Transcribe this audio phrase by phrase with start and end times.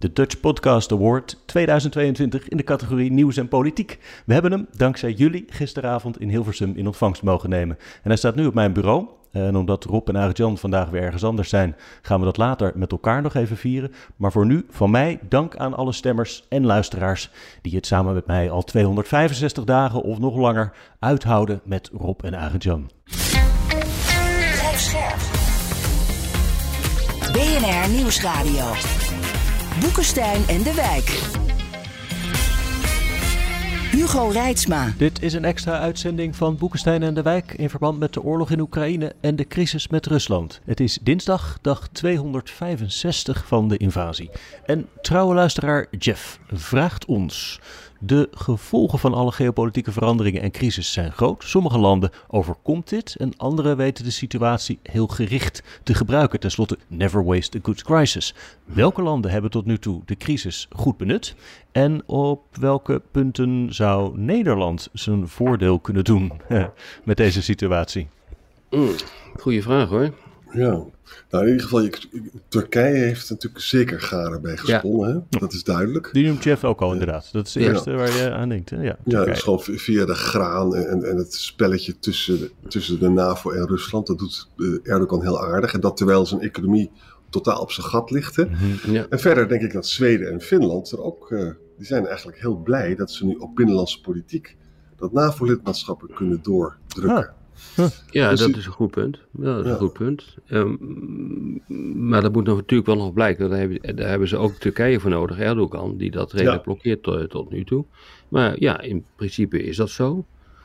[0.00, 3.98] De Dutch Podcast Award 2022 in de categorie Nieuws en Politiek.
[4.26, 7.76] We hebben hem dankzij jullie gisteravond in Hilversum in ontvangst mogen nemen.
[7.78, 9.06] En hij staat nu op mijn bureau.
[9.30, 12.90] En omdat Rob en Arjan vandaag weer ergens anders zijn, gaan we dat later met
[12.92, 13.92] elkaar nog even vieren.
[14.16, 17.30] Maar voor nu, van mij, dank aan alle stemmers en luisteraars
[17.62, 22.34] die het samen met mij al 265 dagen of nog langer uithouden met Rob en
[22.34, 22.90] Arjan.
[27.32, 28.64] BNR Nieuwsradio.
[29.78, 31.08] Boekenstein en de Wijk.
[33.90, 34.92] Hugo Reitsma.
[34.96, 38.50] Dit is een extra uitzending van Boekenstein en de Wijk in verband met de oorlog
[38.50, 40.60] in Oekraïne en de crisis met Rusland.
[40.64, 44.30] Het is dinsdag, dag 265 van de invasie.
[44.64, 47.60] En trouwe luisteraar Jeff vraagt ons
[48.02, 51.44] de gevolgen van alle geopolitieke veranderingen en crisis zijn groot.
[51.44, 56.40] Sommige landen overkomt dit en andere weten de situatie heel gericht te gebruiken.
[56.40, 58.34] Ten slotte, never waste a good crisis.
[58.64, 61.34] Welke landen hebben tot nu toe de crisis goed benut?
[61.72, 66.32] En op welke punten zou Nederland zijn voordeel kunnen doen
[67.04, 68.08] met deze situatie?
[68.70, 68.94] Mm,
[69.36, 70.12] goeie vraag hoor.
[70.52, 70.84] Ja,
[71.30, 71.88] nou in ieder geval,
[72.48, 75.38] Turkije heeft natuurlijk zeker garen bij gesponnen, hè?
[75.38, 76.08] dat is duidelijk.
[76.12, 78.70] Die noemt Jeff ook al inderdaad, dat is het eerste waar je aan denkt.
[78.70, 78.82] Hè?
[78.82, 83.50] Ja, ja dus gewoon via de graan en, en het spelletje tussen, tussen de NAVO
[83.50, 85.74] en Rusland, dat doet eh, Erdogan heel aardig.
[85.74, 86.90] En dat terwijl zijn economie
[87.30, 88.36] totaal op zijn gat ligt.
[88.36, 88.44] Hè?
[88.86, 89.06] Ja.
[89.08, 92.56] En verder denk ik dat Zweden en Finland er ook, uh, die zijn eigenlijk heel
[92.56, 94.56] blij dat ze nu op binnenlandse politiek
[94.96, 97.34] dat NAVO-lidmaatschappen kunnen doordrukken.
[98.10, 99.18] Ja, dus dat is een goed punt.
[99.38, 100.36] Ja, dat is een goed punt.
[100.48, 101.62] Um,
[102.08, 103.50] maar dat moet natuurlijk wel nog blijken.
[103.50, 107.30] Daar hebben, daar hebben, ze ook Turkije voor nodig, Erdogan, die dat redelijk blokkeert tot,
[107.30, 107.84] tot, nu toe.
[108.28, 110.24] Maar ja, in principe is dat zo.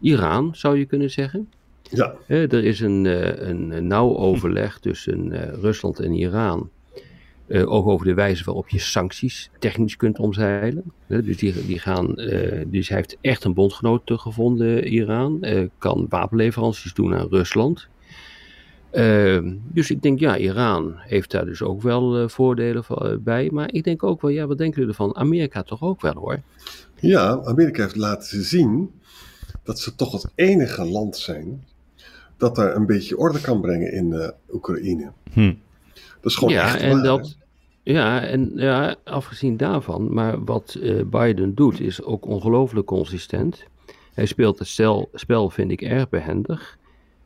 [0.00, 1.48] Iran, zou je kunnen zeggen.
[1.82, 2.14] Ja.
[2.26, 6.70] er is een, eh, een nauw overleg tussen uh, Rusland en Iran
[7.48, 10.92] uh, ook over de wijze waarop je sancties technisch kunt omzeilen.
[11.06, 15.38] dus, die, die gaan, uh, dus hij heeft echt een bondgenoot gevonden, Iran.
[15.40, 17.88] Uh, kan wapenleveranties doen aan Rusland.
[19.72, 22.84] dus ik denk, ja, Iran heeft daar dus ook wel voordelen
[23.22, 23.50] bij.
[23.52, 25.16] Maar ik denk ook wel, ja, wat denken jullie ervan?
[25.16, 26.40] Amerika toch ook wel hoor.
[27.00, 28.90] Ja, Amerika heeft laten zien
[29.62, 31.64] dat ze toch het enige land zijn
[32.36, 35.12] dat daar een beetje orde kan brengen in Oekraïne.
[35.32, 35.54] Hm.
[36.20, 37.36] Dat is gewoon ja, echt en dat,
[37.92, 43.64] ja, en ja, afgezien daarvan, maar wat uh, Biden doet is ook ongelooflijk consistent.
[44.14, 46.78] Hij speelt het stel, spel, vind ik, erg behendig.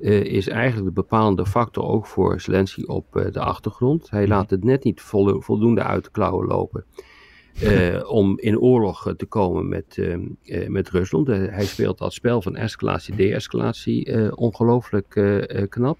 [0.00, 4.10] Uh, is eigenlijk de bepalende factor ook voor Zelensky op uh, de achtergrond.
[4.10, 6.84] Hij laat het net niet vol, voldoende uit de klauwen lopen.
[8.06, 10.16] om in oorlog te komen met,
[10.68, 11.26] met Rusland.
[11.26, 15.08] hij speelt dat spel van escalatie, de-escalatie ongelooflijk
[15.68, 15.98] knap.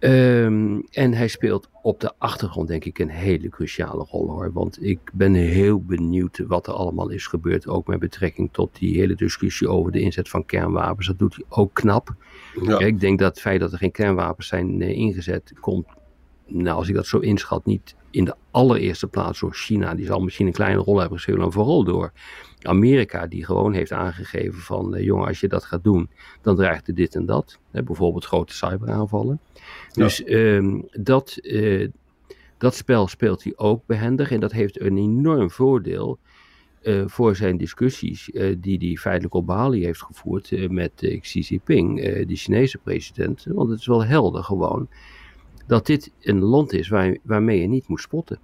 [0.00, 4.52] Um, en hij speelt op de achtergrond, denk ik, een hele cruciale rol hoor.
[4.52, 7.66] Want ik ben heel benieuwd wat er allemaal is gebeurd.
[7.66, 11.06] Ook met betrekking tot die hele discussie over de inzet van kernwapens.
[11.06, 12.14] Dat doet hij ook knap.
[12.62, 12.78] Ja.
[12.78, 15.86] Ik denk dat het feit dat er geen kernwapens zijn uh, ingezet, komt,
[16.46, 19.94] nou, als ik dat zo inschat, niet in de allereerste plaats door China.
[19.94, 22.12] Die zal misschien een kleine rol hebben gespeeld, maar vooral door
[22.62, 26.08] Amerika, die gewoon heeft aangegeven van, uh, jongen, als je dat gaat doen,
[26.40, 27.58] dan dreigt er dit en dat.
[27.70, 29.40] Hè, bijvoorbeeld grote cyberaanvallen.
[29.92, 31.88] Dus um, dat, uh,
[32.58, 36.18] dat spel speelt hij ook behendig en dat heeft een enorm voordeel
[36.82, 42.00] uh, voor zijn discussies uh, die hij feitelijk op Bali heeft gevoerd met Xi Jinping,
[42.26, 43.46] de Chinese president.
[43.48, 44.88] Want het is wel helder gewoon
[45.66, 48.38] dat dit een land is waar, waarmee je niet moet spotten.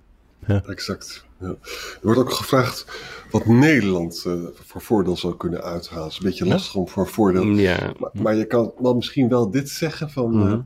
[0.47, 0.63] Ja.
[0.67, 1.27] Exact.
[1.41, 1.49] Ja.
[1.49, 2.87] Er wordt ook gevraagd
[3.31, 6.05] wat Nederland uh, voor voordeel zou kunnen uithalen.
[6.05, 7.45] Het is een beetje lastig om voor voordeel.
[7.45, 7.93] Ja.
[7.99, 10.59] Maar, maar, je kan wel misschien wel dit zeggen van uh,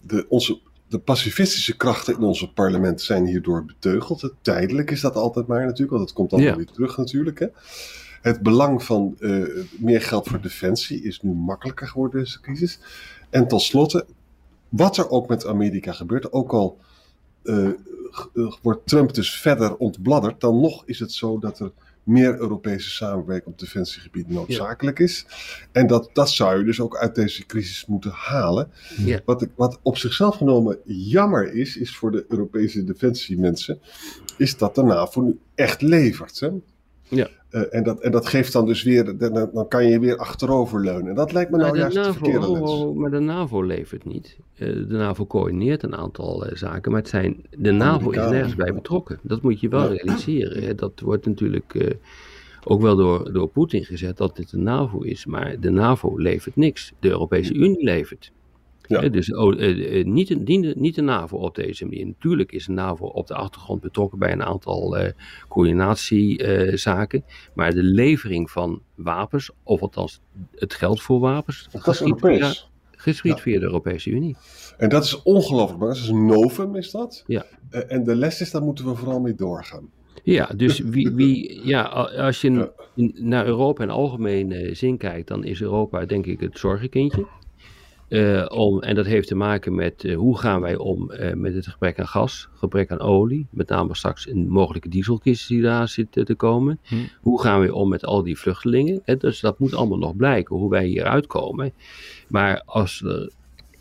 [0.00, 4.32] de, onze, de pacifistische krachten in onze parlement zijn hierdoor beteugeld.
[4.42, 6.56] Tijdelijk is dat altijd maar natuurlijk, want het komt dan ja.
[6.56, 7.38] weer terug natuurlijk.
[7.38, 7.46] Hè.
[8.22, 12.78] Het belang van uh, meer geld voor defensie is nu makkelijker geworden in deze crisis.
[13.30, 14.06] En tot slotte,
[14.72, 16.78] wat er ook met Amerika gebeurt, ook al
[17.42, 17.68] uh,
[18.62, 21.72] wordt Trump dus verder ontbladderd, dan nog is het zo dat er
[22.02, 25.04] meer Europese samenwerking op defensiegebied noodzakelijk ja.
[25.04, 25.26] is.
[25.72, 28.70] En dat, dat zou je dus ook uit deze crisis moeten halen.
[28.96, 29.20] Ja.
[29.24, 33.80] Wat, wat op zichzelf genomen jammer is, is voor de Europese defensiemensen,
[34.36, 36.40] is dat de NAVO nu echt levert.
[36.40, 36.50] Hè?
[37.14, 37.28] Ja.
[37.50, 41.08] Uh, en, dat, en dat geeft dan dus weer, dan, dan kan je weer achteroverleunen.
[41.08, 44.36] En dat lijkt me nou, juist NAVO, verkeerde oh, oh, Maar de NAVO levert niet.
[44.58, 48.54] Uh, de NAVO coördineert een aantal uh, zaken, maar het zijn, de NAVO is nergens
[48.54, 49.18] bij betrokken.
[49.22, 49.88] Dat moet je wel ja.
[49.88, 50.62] realiseren.
[50.62, 50.74] Hè.
[50.74, 51.96] Dat wordt natuurlijk
[52.64, 55.26] ook wel door, door Poetin gezet dat dit de NAVO is.
[55.26, 56.92] Maar de NAVO levert niks.
[57.00, 58.32] De Europese Unie levert.
[59.00, 59.08] Ja.
[59.08, 62.06] dus oh, eh, eh, niet, niet, niet, de NAVO op deze manier.
[62.06, 65.08] Natuurlijk is de NAVO op de achtergrond betrokken bij een aantal uh,
[65.48, 67.24] coördinatiezaken.
[67.54, 70.20] maar de levering van wapens, of althans
[70.54, 72.52] het geld voor wapens, geschiet, via,
[72.90, 74.36] geschiet via de Europese Unie.
[74.76, 77.24] En dat is ongelooflijk Dat is een novum, is dat?
[77.26, 77.44] Ja.
[77.88, 79.90] en de les is, daar moeten we vooral mee doorgaan.
[80.22, 81.82] Ja, dus wie, wie, ja,
[82.16, 82.72] als je
[83.14, 87.26] naar Europa in algemene zin kijkt, dan is Europa denk ik het zorgenkindje.
[88.12, 91.54] Uh, om, en dat heeft te maken met uh, hoe gaan wij om uh, met
[91.54, 95.88] het gebrek aan gas, gebrek aan olie, met name straks een mogelijke dieselkist die daar
[95.88, 96.80] zit te komen.
[96.82, 96.94] Hm.
[97.20, 99.02] Hoe gaan we om met al die vluchtelingen?
[99.04, 101.72] En dus dat moet allemaal nog blijken, hoe wij hier uitkomen.
[102.28, 103.30] Maar als er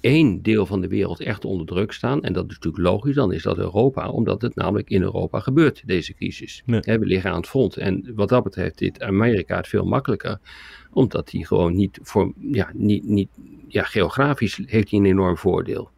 [0.01, 3.33] één deel van de wereld echt onder druk staan, en dat is natuurlijk logisch, dan
[3.33, 6.63] is dat Europa, omdat het namelijk in Europa gebeurt, deze crisis.
[6.65, 7.77] we liggen aan het front.
[7.77, 10.39] En wat dat betreft dit Amerika het veel makkelijker,
[10.91, 13.29] omdat hij gewoon niet, voor, ja, niet, niet,
[13.67, 15.90] ja, geografisch heeft hij een enorm voordeel.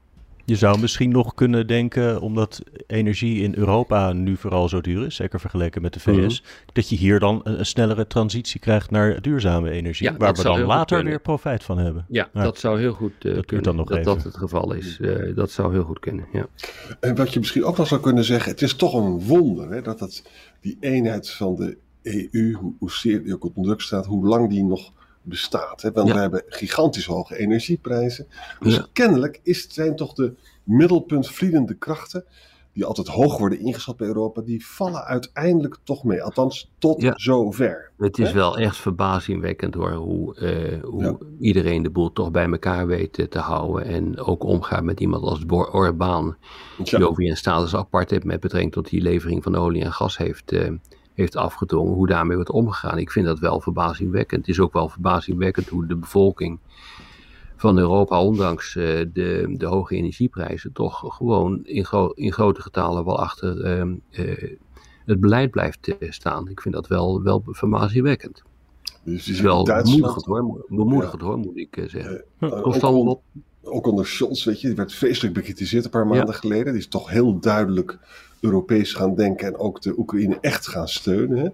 [0.46, 5.16] Je zou misschien nog kunnen denken, omdat energie in Europa nu vooral zo duur is,
[5.16, 6.52] zeker vergeleken met de VS, mhm.
[6.74, 11.04] dat je hier dan een, snellere transitie krijgt naar duurzame energie, waar we dan later
[11.04, 12.06] weer profijt van hebben.
[12.08, 14.98] Ja, dat zou heel goed uh, dat kunnen, dan nog dat dat het geval is.
[15.02, 16.48] Uh, dat zou heel goed kunnen, ja.
[17.00, 19.82] En wat je misschien ook nog zou kunnen zeggen, het is toch een wonder hè,
[19.82, 20.24] dat het,
[20.62, 24.50] die eenheid van de EU, hoe, hoe zeer die ook op druk staat, hoe lang
[24.50, 24.92] die nog
[25.24, 25.82] bestaat.
[25.82, 25.92] Hè?
[25.92, 28.28] Want we hebben gigantisch hoge energieprijzen.
[28.60, 30.34] Dus kennelijk is, zijn toch de
[30.64, 32.26] middelpuntvliedende krachten,
[32.74, 36.24] die altijd hoog worden ingeschat bij Europa, die vallen uiteindelijk toch mee.
[36.24, 37.92] Althans, tot zover.
[37.98, 42.88] Het is wel echt verbazingwekkend hoor, hoe, uh, hoe iedereen de boel toch bij elkaar
[42.88, 43.86] weet te houden.
[43.86, 46.38] En ook omgaat met iemand als Orbán,
[46.84, 50.18] die over een status apart heeft met betrekking tot die levering van olie en gas
[50.18, 50.72] heeft, uh,
[51.14, 52.98] heeft afgedwongen, hoe daarmee wordt omgegaan.
[52.98, 54.42] Ik vind dat wel verbazingwekkend.
[54.42, 56.60] Het is ook wel verbazingwekkend hoe de bevolking
[57.56, 58.84] van Europa, ondanks uh,
[59.14, 64.58] de, de hoge energieprijzen, toch gewoon in, gro in grote getalen wel achter uh, uh,
[65.06, 66.50] het beleid blijft staan.
[66.50, 68.44] Ik vind dat wel, wel verbazingwekkend.
[69.04, 71.28] Dus het is wel bemoedigend hoor, bemoedigend ja.
[71.28, 72.24] hoor, moet ik zeggen.
[72.40, 73.22] Ook,
[73.64, 76.34] ook onder Scholz, weet je, die werd feestelijk bekritiseerd een paar maanden ja.
[76.34, 76.74] geleden.
[76.74, 78.00] Die is toch heel duidelijk
[78.44, 81.54] Europees gaan denken en ook de Oekraïne echt gaan steunen.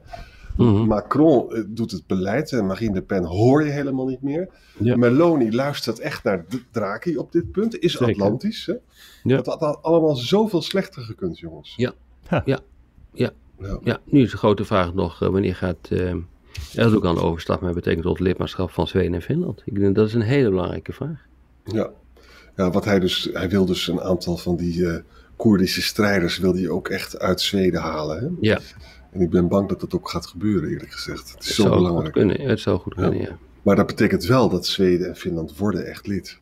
[0.60, 0.86] Mhm.
[0.86, 4.50] Macron eh, doet het beleid en Marine Le Pen hoor je helemaal niet meer.
[4.78, 8.14] Meloni luistert echt naar Draghi op dit punt, is Zeker.
[8.14, 8.66] Atlantisch.
[8.66, 8.74] Hè?
[9.24, 9.42] Ja.
[9.42, 11.74] Dat had allemaal zoveel slechter gekund, jongens.
[11.78, 11.94] Ja,
[12.30, 12.60] ja, ja.
[13.14, 13.80] ja.
[13.84, 14.00] ja.
[14.04, 16.16] nu is de grote vraag nog, uh, wanneer gaat uh,
[16.76, 19.62] Erdogan overstap met betekent tot lidmaatschap van Zweden en Finland?
[19.66, 21.26] Ik denk dat is een hele belangrijke vraag.
[21.64, 21.90] Ja,
[22.56, 24.98] ja wat hij dus, hij wil dus een aantal van die uh,
[25.40, 28.20] Koerdische strijders wil hij ook echt uit Zweden halen.
[28.20, 28.28] Hè?
[28.50, 28.60] Ja.
[29.12, 31.32] En ik ben bang dat dat ook gaat gebeuren, eerlijk gezegd.
[31.32, 32.14] Het is het zo belangrijk.
[32.14, 32.42] Kunnen.
[32.42, 33.38] Het zou goed kunnen, ja.
[33.62, 36.40] Maar dat betekent wel dat Zweden en Finland worden echt lid.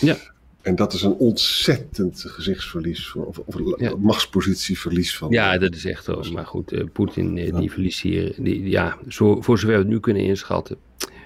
[0.00, 0.16] Ja.
[0.62, 3.96] En dat is een ontzettend gezichtsverlies, voor, of, of ja.
[3.96, 5.30] machtspositieverlies van.
[5.30, 6.22] Ja, dat is echt zo.
[6.32, 9.90] Maar goed, uh, Poetin uh, die verliest hier, die, ja, zo, voor zover we het
[9.90, 10.76] nu kunnen inschatten,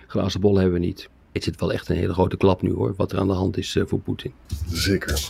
[0.06, 1.08] glazen bol hebben we niet.
[1.32, 3.56] Het zit wel echt een hele grote klap nu hoor, wat er aan de hand
[3.56, 4.32] is uh, voor Poetin.
[4.68, 5.28] Zeker.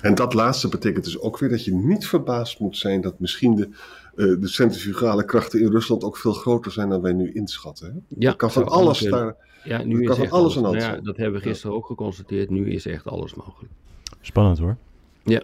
[0.00, 3.54] En dat laatste betekent dus ook weer dat je niet verbaasd moet zijn dat misschien
[3.54, 3.68] de,
[4.14, 7.92] uh, de centrifugale krachten in Rusland ook veel groter zijn dan wij nu inschatten.
[7.92, 8.16] Hè?
[8.18, 9.36] Ja, kan van alles daar.
[9.64, 12.50] Ja, nu is van alles, alles aan ja, Dat hebben we gisteren ook geconstateerd.
[12.50, 13.72] Nu is echt alles mogelijk.
[14.20, 14.76] Spannend hoor.
[15.22, 15.42] Ja.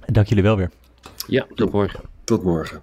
[0.00, 0.70] En dank jullie wel weer.
[1.26, 2.00] Ja, tot morgen.
[2.24, 2.82] Tot morgen.